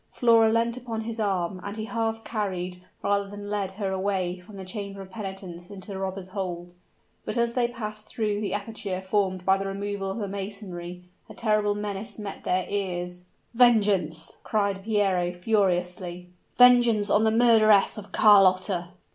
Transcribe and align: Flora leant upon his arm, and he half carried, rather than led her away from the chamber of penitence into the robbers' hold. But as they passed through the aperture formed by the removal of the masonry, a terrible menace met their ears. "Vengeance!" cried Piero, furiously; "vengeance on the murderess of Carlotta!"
Flora 0.09 0.51
leant 0.51 0.77
upon 0.77 1.01
his 1.01 1.19
arm, 1.19 1.61
and 1.63 1.77
he 1.77 1.85
half 1.85 2.23
carried, 2.23 2.81
rather 3.03 3.29
than 3.29 3.51
led 3.51 3.73
her 3.73 3.91
away 3.91 4.39
from 4.39 4.55
the 4.57 4.65
chamber 4.65 4.99
of 4.99 5.11
penitence 5.11 5.69
into 5.69 5.89
the 5.89 5.99
robbers' 5.99 6.29
hold. 6.29 6.73
But 7.23 7.37
as 7.37 7.53
they 7.53 7.67
passed 7.67 8.07
through 8.07 8.41
the 8.41 8.51
aperture 8.55 8.99
formed 9.03 9.45
by 9.45 9.59
the 9.59 9.67
removal 9.67 10.09
of 10.09 10.17
the 10.17 10.27
masonry, 10.27 11.03
a 11.29 11.35
terrible 11.35 11.75
menace 11.75 12.17
met 12.17 12.43
their 12.43 12.65
ears. 12.67 13.25
"Vengeance!" 13.53 14.31
cried 14.43 14.83
Piero, 14.83 15.31
furiously; 15.33 16.29
"vengeance 16.57 17.11
on 17.11 17.23
the 17.23 17.29
murderess 17.29 17.95
of 17.95 18.11
Carlotta!" 18.11 18.87